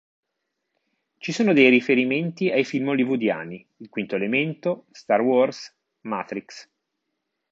Ci 1.19 1.31
sono 1.31 1.53
dei 1.53 1.69
riferimenti 1.69 2.49
ai 2.49 2.65
film 2.65 2.87
hollywoodiani: 2.87 3.63
"Il 3.77 3.89
quinto 3.89 4.15
elemento", 4.15 4.87
"Star 4.89 5.21
Wars", 5.21 5.75
"Matrix". 6.07 6.67